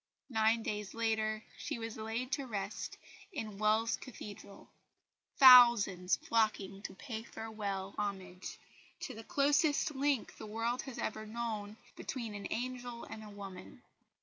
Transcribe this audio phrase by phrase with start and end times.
[0.31, 2.97] Nine days later she was laid to rest
[3.31, 4.71] in Wells Cathedral,
[5.37, 8.57] thousands flocking to pay farewell homage
[9.01, 13.83] to the closest link the world has ever known "between an angel and a woman."